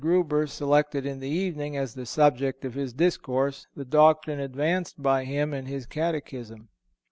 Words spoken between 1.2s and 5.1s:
evening, as the subject of his discourse, the doctrine advanced